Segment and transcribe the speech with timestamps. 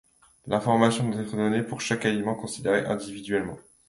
[0.47, 3.59] L'information doit être donnée pour chaque aliment considéré individuellement.